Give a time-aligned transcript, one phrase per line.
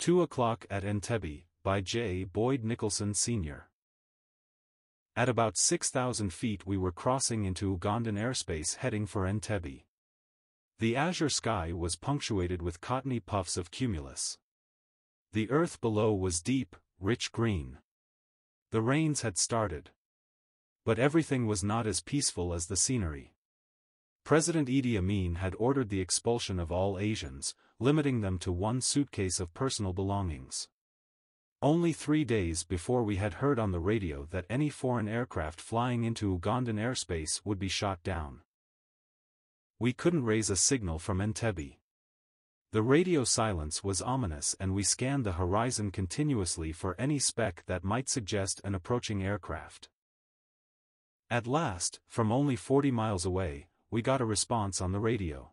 [0.00, 2.24] Two O'Clock at Entebbe, by J.
[2.24, 3.68] Boyd Nicholson Sr.
[5.14, 9.84] At about 6,000 feet we were crossing into Ugandan airspace heading for Entebbe.
[10.78, 14.38] The azure sky was punctuated with cottony puffs of cumulus.
[15.34, 17.76] The earth below was deep, rich green.
[18.70, 19.90] The rains had started.
[20.86, 23.34] But everything was not as peaceful as the scenery.
[24.24, 29.40] President Idi Amin had ordered the expulsion of all Asians, limiting them to one suitcase
[29.40, 30.68] of personal belongings.
[31.62, 36.04] Only three days before we had heard on the radio that any foreign aircraft flying
[36.04, 38.40] into Ugandan airspace would be shot down.
[39.78, 41.78] We couldn't raise a signal from Entebbe.
[42.72, 47.82] The radio silence was ominous and we scanned the horizon continuously for any speck that
[47.82, 49.88] might suggest an approaching aircraft.
[51.30, 55.52] At last, from only 40 miles away, we got a response on the radio.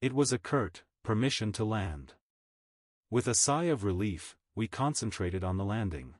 [0.00, 2.14] It was a curt, permission to land.
[3.10, 6.14] With a sigh of relief, we concentrated on the landing.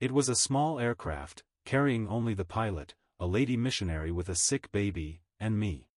[0.00, 4.72] It was a small aircraft, carrying only the pilot, a lady missionary with a sick
[4.72, 5.90] baby, and me.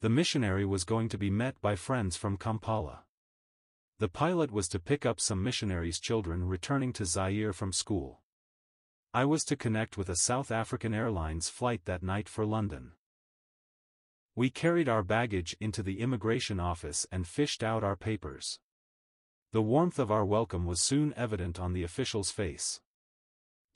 [0.00, 3.04] The missionary was going to be met by friends from Kampala.
[3.98, 8.22] The pilot was to pick up some missionaries' children returning to Zaire from school.
[9.12, 12.92] I was to connect with a South African Airlines flight that night for London.
[14.36, 18.58] We carried our baggage into the immigration office and fished out our papers.
[19.52, 22.80] The warmth of our welcome was soon evident on the official's face.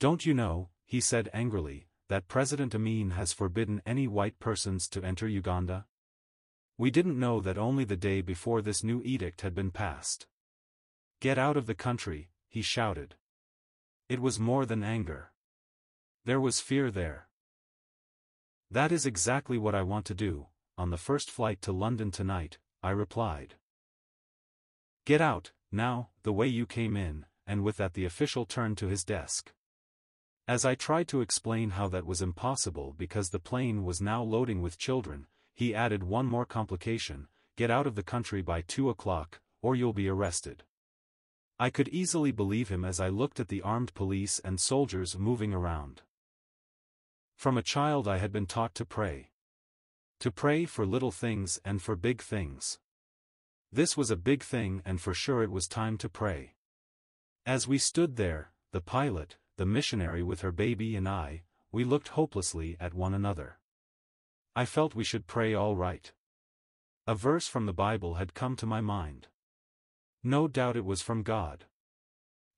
[0.01, 5.01] Don't you know, he said angrily, that President Amin has forbidden any white persons to
[5.01, 5.85] enter Uganda?
[6.77, 10.27] We didn't know that only the day before this new edict had been passed.
[11.21, 13.15] Get out of the country, he shouted.
[14.09, 15.31] It was more than anger.
[16.25, 17.29] There was fear there.
[18.69, 20.47] That is exactly what I want to do,
[20.79, 23.55] on the first flight to London tonight, I replied.
[25.05, 28.87] Get out, now, the way you came in, and with that the official turned to
[28.87, 29.51] his desk.
[30.47, 34.61] As I tried to explain how that was impossible because the plane was now loading
[34.61, 39.41] with children, he added one more complication, get out of the country by two o'clock,
[39.61, 40.63] or you'll be arrested.
[41.59, 45.53] I could easily believe him as I looked at the armed police and soldiers moving
[45.53, 46.03] around.
[47.35, 49.28] From a child I had been taught to pray.
[50.19, 52.79] To pray for little things and for big things.
[53.71, 56.55] This was a big thing and for sure it was time to pray.
[57.45, 62.09] As we stood there, the pilot, the missionary with her baby and I, we looked
[62.09, 63.59] hopelessly at one another.
[64.57, 66.11] I felt we should pray all right.
[67.07, 69.27] A verse from the Bible had come to my mind.
[70.21, 71.63] No doubt it was from God.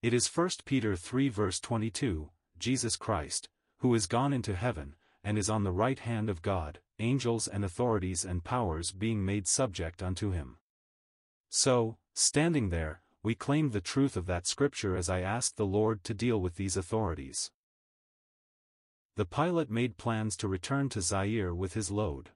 [0.01, 3.49] It is 1 Peter 3 verse 22, Jesus Christ,
[3.81, 7.63] who is gone into heaven, and is on the right hand of God, angels and
[7.63, 10.57] authorities and powers being made subject unto him.
[11.49, 16.03] So, standing there, we claimed the truth of that scripture as I asked the Lord
[16.05, 17.51] to deal with these authorities.
[19.15, 22.29] The pilot made plans to return to Zaire with his load.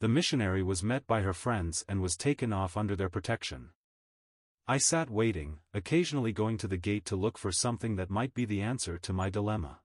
[0.00, 3.70] The missionary was met by her friends and was taken off under their protection.
[4.66, 8.46] I sat waiting, occasionally going to the gate to look for something that might be
[8.46, 9.80] the answer to my dilemma.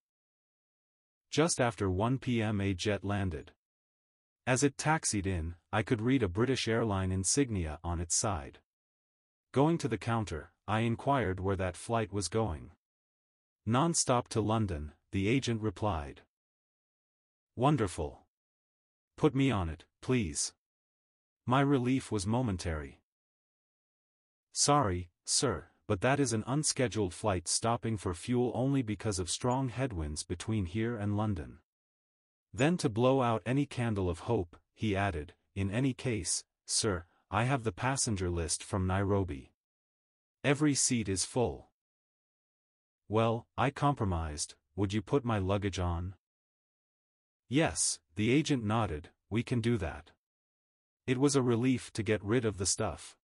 [1.31, 2.59] Just after 1 p.m.
[2.59, 3.51] a jet landed.
[4.47, 8.59] As it taxied in, I could read a British airline insignia on its side.
[9.51, 12.71] Going to the counter, I inquired where that flight was going.
[13.65, 16.21] Non-stop to London, the agent replied.
[17.55, 18.21] Wonderful.
[19.15, 20.53] Put me on it, please.
[21.45, 23.01] My relief was momentary.
[24.51, 29.69] Sorry, sir, but that is an unscheduled flight stopping for fuel only because of strong
[29.69, 31.57] headwinds between here and London.
[32.53, 37.45] Then to blow out any candle of hope, he added, in any case, sir, I
[37.45, 39.51] have the passenger list from Nairobi.
[40.43, 41.71] Every seat is full.
[43.07, 46.13] Well, I compromised, would you put my luggage on?
[47.47, 50.11] Yes, the agent nodded, we can do that.
[51.07, 53.15] It was a relief to get rid of the stuff.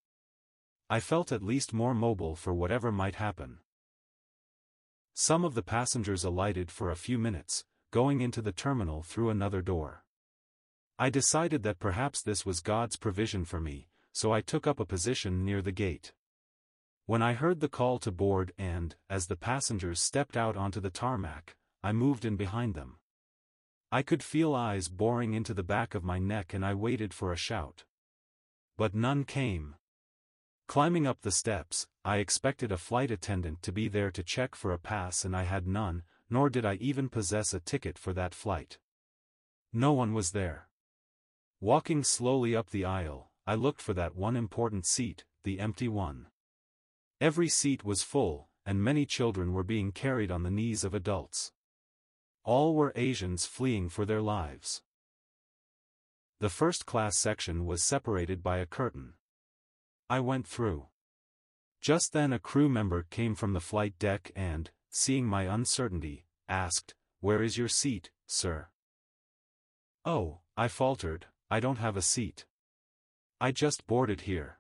[0.90, 3.58] I felt at least more mobile for whatever might happen.
[5.16, 9.62] Some of the passengers alighted for a few minutes, going into the terminal through another
[9.62, 10.04] door.
[11.00, 14.86] I decided that perhaps this was God's provision for me, so I took up a
[14.86, 16.14] position near the gate.
[17.06, 20.90] When I heard the call to board and, as the passengers stepped out onto the
[20.90, 22.98] tarmac, I moved in behind them.
[23.92, 27.32] I could feel eyes boring into the back of my neck and I waited for
[27.32, 27.86] a shout.
[28.78, 29.76] But none came.
[30.68, 34.72] Climbing up the steps, I expected a flight attendant to be there to check for
[34.72, 38.34] a pass and I had none, nor did I even possess a ticket for that
[38.34, 38.80] flight.
[39.72, 40.70] No one was there.
[41.60, 46.28] Walking slowly up the aisle, I looked for that one important seat, the empty one.
[47.22, 51.52] Every seat was full, and many children were being carried on the knees of adults.
[52.44, 54.82] All were Asians fleeing for their lives.
[56.40, 59.14] The first-class section was separated by a curtain.
[60.10, 60.88] I went through.
[61.82, 66.94] Just then a crew member came from the flight deck and, seeing my uncertainty, asked,
[67.22, 68.68] Where is your seat, sir?
[70.04, 72.46] Oh, I faltered, I don't have a seat.
[73.42, 74.60] I just boarded here.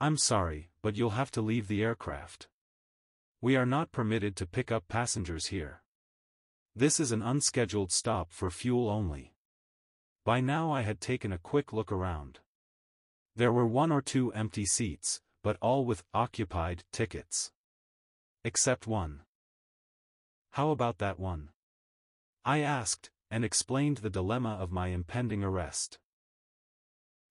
[0.00, 2.48] I'm sorry, but you'll have to leave the aircraft.
[3.40, 5.82] We are not permitted to pick up passengers here.
[6.74, 9.34] This is an unscheduled stop for fuel only.
[10.24, 12.40] By now I had taken a quick look around.
[13.40, 17.50] There were one or two empty seats, but all with occupied tickets.
[18.44, 19.22] Except one.
[20.50, 21.48] How about that one?
[22.44, 25.98] I asked, and explained the dilemma of my impending arrest.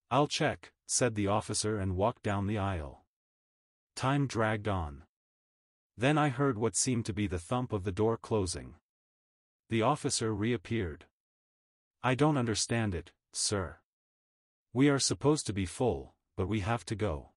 [0.10, 3.06] I'll check, said the officer and walked down the aisle.
[3.96, 5.04] Time dragged on.
[5.96, 8.74] Then I heard what seemed to be the thump of the door closing.
[9.70, 11.06] The officer reappeared.
[12.02, 13.78] I don't understand it, sir.
[14.72, 17.32] We are supposed to be full, but we have to go.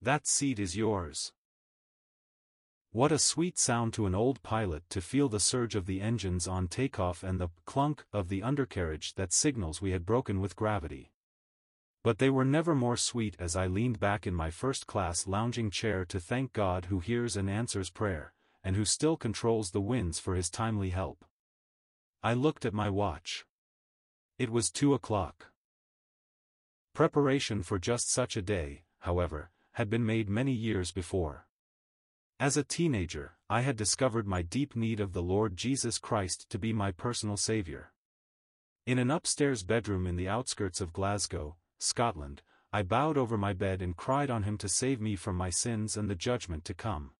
[0.00, 1.32] That seat is yours.
[2.92, 6.46] What a sweet sound to an old pilot to feel the surge of the engines
[6.46, 11.10] on takeoff and the clunk of the undercarriage that signals we had broken with gravity.
[12.04, 16.04] But they were never more sweet as I leaned back in my first-class lounging chair
[16.04, 18.32] to thank God who hears and answers prayer,
[18.62, 21.24] and who still controls the winds for his timely help.
[22.22, 23.44] I looked at my watch.
[24.38, 25.48] It was two o'clock.
[26.96, 31.46] Preparation for just such a day, however, had been made many years before.
[32.40, 36.58] As a teenager, I had discovered my deep need of the Lord Jesus Christ to
[36.58, 37.92] be my personal Savior.
[38.86, 42.40] In an upstairs bedroom in the outskirts of Glasgow, Scotland,
[42.72, 45.98] I bowed over my bed and cried on him to save me from my sins
[45.98, 47.10] and the judgment to come.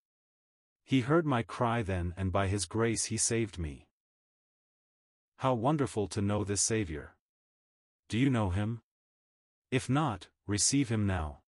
[0.86, 3.88] He heard my cry then and by his grace he saved me.
[5.36, 7.16] How wonderful to know this Savior.
[8.08, 8.80] Do you know him?
[9.70, 11.40] If not, receive him now.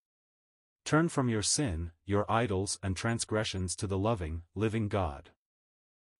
[0.83, 5.29] Turn from your sin, your idols and transgressions to the loving, living God.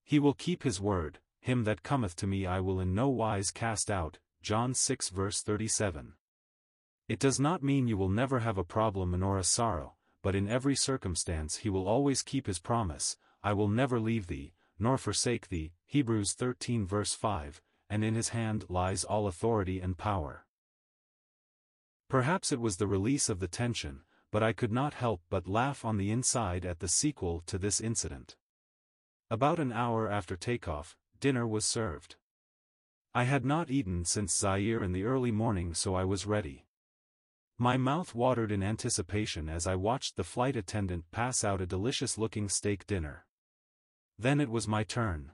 [0.03, 3.51] He will keep his word, him that cometh to me I will in no wise
[3.51, 6.13] cast out, John 6 verse 37.
[7.07, 10.47] It does not mean you will never have a problem nor a sorrow, but in
[10.47, 15.49] every circumstance he will always keep his promise, I will never leave thee, nor forsake
[15.49, 20.45] thee, Hebrews 13 verse 5, and in his hand lies all authority and power.
[22.09, 24.01] Perhaps it was the release of the tension,
[24.31, 27.79] but I could not help but laugh on the inside at the sequel to this
[27.79, 28.35] incident.
[29.29, 32.15] About an hour after takeoff, dinner was served.
[33.13, 36.65] I had not eaten since Zaire in the early morning so I was ready.
[37.59, 42.49] My mouth watered in anticipation as I watched the flight attendant pass out a delicious-looking
[42.49, 43.25] steak dinner.
[44.17, 45.33] Then it was my turn.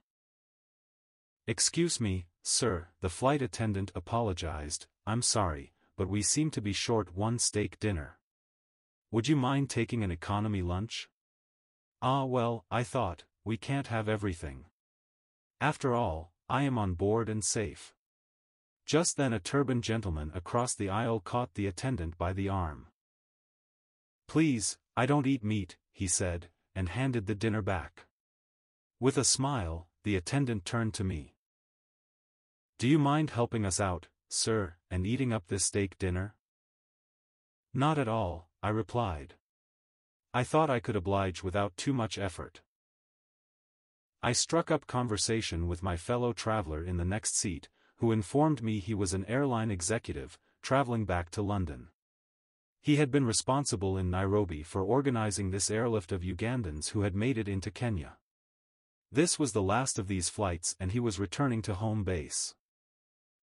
[1.47, 7.15] Excuse me, sir, the flight attendant apologized, I'm sorry, but we seem to be short
[7.15, 8.17] one steak dinner.
[9.11, 11.09] Would you mind taking an economy lunch?
[12.01, 14.65] Ah well, I thought, we can't have everything.
[15.61, 17.93] After all, I am on board and safe.
[18.85, 22.87] Just then a turbaned gentleman across the aisle caught the attendant by the arm.
[24.27, 28.05] Please, I don't eat meat, he said, and handed the dinner back.
[28.99, 31.35] With a smile, the attendant turned to me.
[32.77, 36.35] Do you mind helping us out, sir, and eating up this steak dinner?
[37.73, 39.35] Not at all, I replied.
[40.33, 42.61] I thought I could oblige without too much effort.
[44.21, 48.79] I struck up conversation with my fellow traveler in the next seat, who informed me
[48.79, 51.89] he was an airline executive, traveling back to London.
[52.81, 57.37] He had been responsible in Nairobi for organizing this airlift of Ugandans who had made
[57.37, 58.17] it into Kenya.
[59.11, 62.55] This was the last of these flights and he was returning to home base.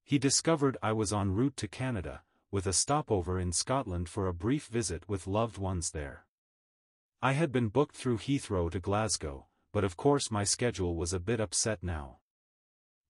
[0.04, 4.34] He discovered I was en route to Canada, with a stopover in Scotland for a
[4.34, 6.26] brief visit with loved ones there.
[7.22, 11.20] I had been booked through Heathrow to Glasgow, but of course my schedule was a
[11.20, 12.18] bit upset now.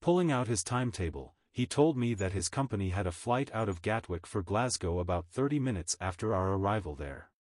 [0.01, 3.83] Pulling out his timetable, he told me that his company had a flight out of
[3.83, 7.31] Gatwick for Glasgow about 30 minutes after our arrival there.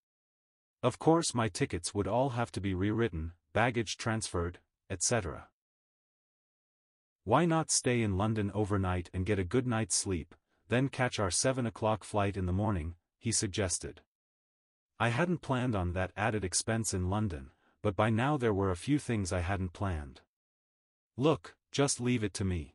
[0.83, 4.59] Of course my tickets would all have to be rewritten, baggage transferred,
[4.91, 5.49] etc.
[7.25, 10.35] Why not stay in London overnight and get a good night's sleep,
[10.69, 14.01] then catch our 7 o'clock flight in the morning, he suggested.
[14.99, 17.51] I hadn't planned on that added expense in London,
[17.81, 20.21] but by now there were a few things I hadn't planned.
[21.17, 22.75] Look, just leave it to me.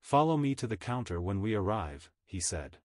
[0.00, 2.78] Follow me to the counter when we arrive, he said.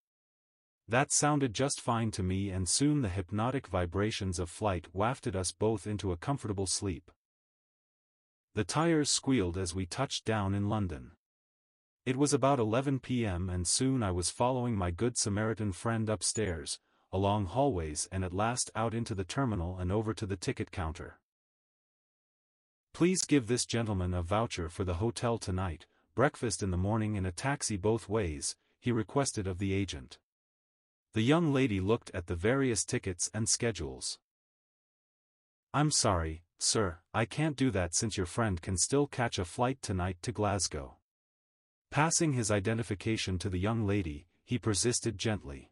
[0.88, 5.51] That sounded just fine to me and soon the hypnotic vibrations of flight wafted us
[5.51, 7.12] both into a comfortable sleep.
[8.55, 11.13] The tires squealed as we touched down in London.
[12.05, 13.50] It was about 11 p.m.
[13.50, 16.77] and soon I was following my good Samaritan friend upstairs,
[17.12, 21.19] along hallways and at last out into the terminal and over to the ticket counter.
[22.93, 27.25] Please give this gentleman a voucher for the hotel tonight, breakfast in the morning and
[27.25, 30.19] a taxi both ways, he requested of the agent.
[31.13, 34.19] The young lady looked at the various tickets and schedules.
[35.74, 39.82] I'm sorry, sir, I can't do that since your friend can still catch a flight
[39.82, 40.98] tonight to Glasgow.
[41.91, 45.72] Passing his identification to the young lady, he persisted gently.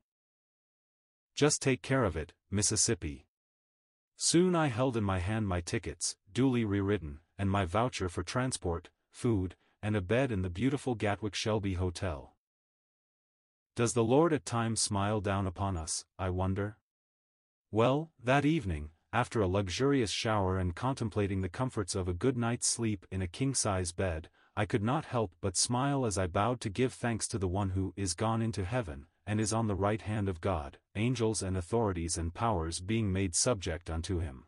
[1.36, 3.28] Just take care of it, Mississippi.
[4.18, 8.90] Soon I held in my hand my tickets, duly rewritten, and my voucher for transport,
[9.10, 12.36] food, and a bed in the beautiful Gatwick Shelby Hotel.
[13.76, 16.78] Does the Lord at times smile down upon us, I wonder?
[17.72, 22.68] Well, that evening, after a luxurious shower and contemplating the comforts of a good night's
[22.68, 26.70] sleep in a king-size bed, I could not help but smile as I bowed to
[26.70, 30.02] give thanks to the one who is gone into heaven, and is on the right
[30.02, 34.46] hand of God, angels and authorities and powers being made subject unto him.